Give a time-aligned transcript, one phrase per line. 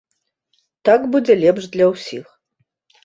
[0.89, 2.25] Так будзе лепш для ўсіх.